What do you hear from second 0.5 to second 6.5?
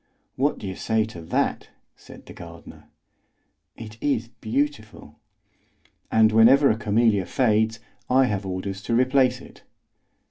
do you say to that?" said the gardener. "It is beautiful." "And